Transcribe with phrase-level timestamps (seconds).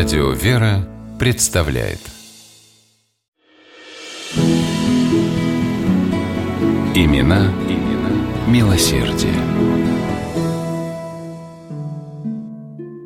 [0.00, 1.98] Радио «Вера» представляет
[6.94, 8.10] Имена, имена
[8.48, 9.34] милосердие.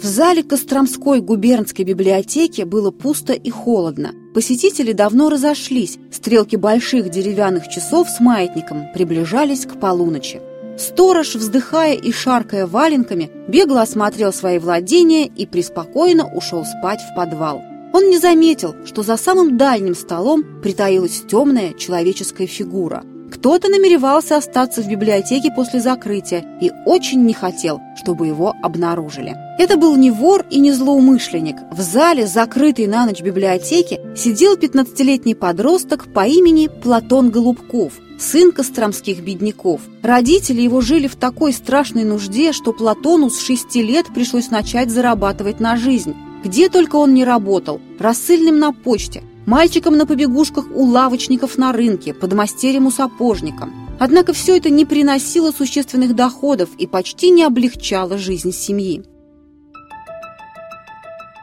[0.00, 4.12] В зале Костромской губернской библиотеки было пусто и холодно.
[4.32, 10.40] Посетители давно разошлись, стрелки больших деревянных часов с маятником приближались к полуночи.
[10.76, 17.62] Сторож, вздыхая и шаркая валенками, бегло осмотрел свои владения и преспокойно ушел спать в подвал.
[17.92, 23.04] Он не заметил, что за самым дальним столом притаилась темная человеческая фигура.
[23.34, 29.36] Кто-то намеревался остаться в библиотеке после закрытия и очень не хотел, чтобы его обнаружили.
[29.58, 31.56] Это был не вор и не злоумышленник.
[31.72, 39.20] В зале, закрытой на ночь библиотеки, сидел 15-летний подросток по имени Платон Голубков, сын костромских
[39.20, 39.80] бедняков.
[40.02, 45.58] Родители его жили в такой страшной нужде, что Платону с шести лет пришлось начать зарабатывать
[45.58, 46.14] на жизнь.
[46.44, 52.14] Где только он не работал, рассыльным на почте, мальчиком на побегушках у лавочников на рынке,
[52.14, 53.68] подмастерьем у сапожника.
[53.98, 59.04] Однако все это не приносило существенных доходов и почти не облегчало жизнь семьи.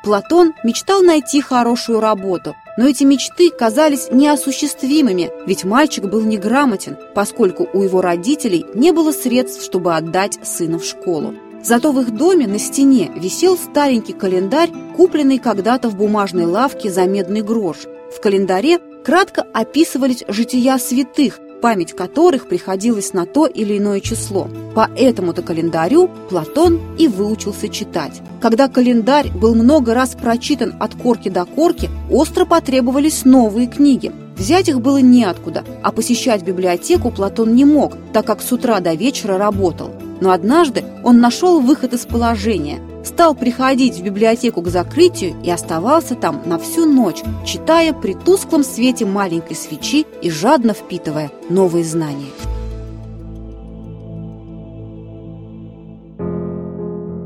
[0.04, 7.70] Платон мечтал найти хорошую работу, но эти мечты казались неосуществимыми, ведь мальчик был неграмотен, поскольку
[7.72, 11.36] у его родителей не было средств, чтобы отдать сына в школу.
[11.64, 17.06] Зато в их доме на стене висел старенький календарь, купленный когда-то в бумажной лавке за
[17.06, 17.78] медный грош.
[18.16, 24.50] В календаре кратко описывались жития святых, память которых приходилась на то или иное число.
[24.76, 28.22] По этому-то календарю Платон и выучился читать.
[28.42, 34.12] Когда календарь был много раз прочитан от корки до корки, остро потребовались новые книги.
[34.36, 38.94] Взять их было неоткуда, а посещать библиотеку Платон не мог, так как с утра до
[38.94, 39.92] вечера работал.
[40.20, 46.16] Но однажды он нашел выход из положения– стал приходить в библиотеку к закрытию и оставался
[46.16, 52.32] там на всю ночь, читая при тусклом свете маленькой свечи и жадно впитывая новые знания.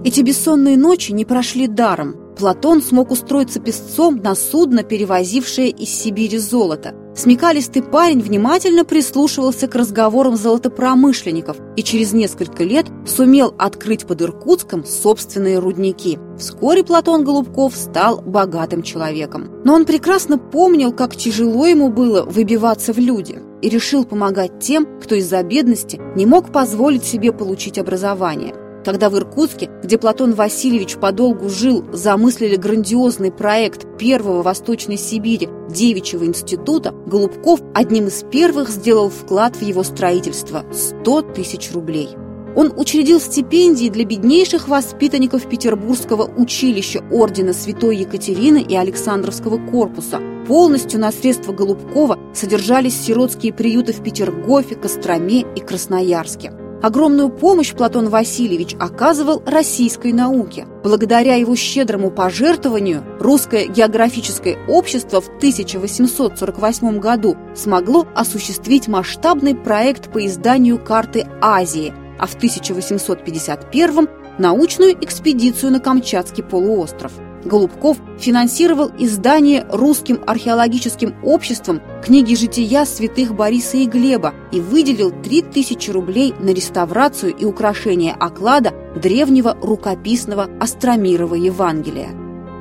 [0.06, 2.25] Эти бессонные ночи не прошли даром.
[2.38, 9.76] Платон смог устроиться песцом на судно, перевозившее из Сибири золото– Смекалистый парень внимательно прислушивался к
[9.76, 16.20] разговорам золотопромышленников и через несколько лет сумел открыть под Иркутском собственные рудники.
[16.38, 19.50] Вскоре Платон Голубков стал богатым человеком.
[19.64, 24.86] Но он прекрасно помнил, как тяжело ему было выбиваться в люди и решил помогать тем,
[25.02, 28.54] кто из-за бедности не мог позволить себе получить образование–
[28.86, 36.24] когда в Иркутске, где Платон Васильевич подолгу жил, замыслили грандиозный проект первого Восточной Сибири девичьего
[36.24, 42.10] института, Голубков одним из первых сделал вклад в его строительство– 100 тысяч рублей.
[42.56, 50.22] Он учредил стипендии для беднейших воспитанников Петербургского училища Ордена Святой Екатерины и Александровского корпуса.
[50.48, 56.54] Полностью на средства Голубкова содержались сиротские приюты в Петергофе, Костроме и Красноярске.
[56.82, 60.68] Огромную помощь Платон Васильевич оказывал российской науке.
[60.84, 70.26] Благодаря его щедрому пожертвованию Русское географическое общество в 1848 году смогло осуществить масштабный проект по
[70.26, 77.14] изданию карты Азии, а в 1851– научную экспедицию на Камчатский полуостров.
[77.46, 85.92] Голубков финансировал издание русским археологическим обществом книги жития святых Бориса и Глеба и выделил 3000
[85.92, 92.10] рублей на реставрацию и украшение оклада древнего рукописного Остромирова Евангелия.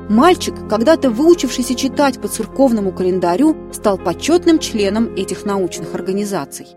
[0.07, 6.67] Мальчик, когда-то выучившийся читать по церковному календарю, стал почетным членом этих научных организаций.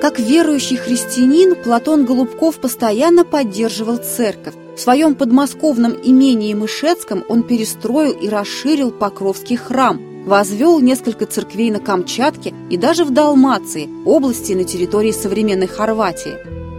[0.00, 8.12] Как верующий христианин, Платон Голубков постоянно поддерживал церковь, в своем подмосковном имении Мышецком он перестроил
[8.12, 14.64] и расширил Покровский храм, возвел несколько церквей на Камчатке и даже в Далмации, области на
[14.64, 16.38] территории современной Хорватии.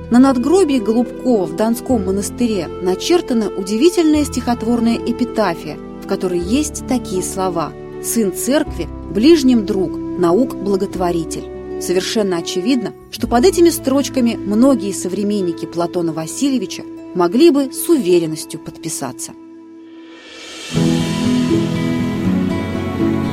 [0.10, 7.72] На надгробии Голубкова в Донском монастыре начертана удивительная стихотворная эпитафия, в которой есть такие слова
[8.04, 11.52] «Сын церкви, ближним друг, наук благотворитель».
[11.82, 16.84] Совершенно очевидно, что под этими строчками многие современники Платона Васильевича
[17.16, 19.34] могли бы с уверенностью подписаться.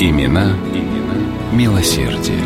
[0.01, 1.09] Имена, имена
[1.53, 2.41] милосердие.